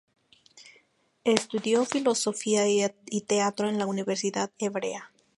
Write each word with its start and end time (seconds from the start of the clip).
Estudió 1.25 1.85
filosofía 1.85 2.65
y 2.67 3.21
teatro 3.21 3.69
en 3.69 3.77
la 3.77 3.85
Universidad 3.85 4.49
Hebrea. 4.57 5.11